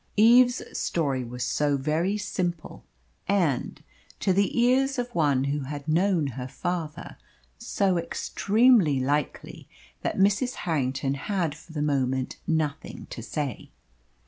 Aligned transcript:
Eve's 0.17 0.63
story 0.75 1.23
was 1.23 1.43
so 1.43 1.77
very 1.77 2.17
simple 2.17 2.83
and, 3.27 3.83
to 4.19 4.33
the 4.33 4.59
ears 4.59 4.97
of 4.97 5.13
one 5.13 5.43
who 5.43 5.59
had 5.65 5.87
known 5.87 6.25
her 6.25 6.47
father, 6.47 7.17
so 7.59 7.99
extremely 7.99 8.99
likely, 8.99 9.69
that 10.01 10.17
Mrs. 10.17 10.55
Harrington 10.65 11.13
had 11.13 11.53
for 11.53 11.73
the 11.73 11.83
moment 11.83 12.37
nothing 12.47 13.05
to 13.11 13.21
say. 13.21 13.69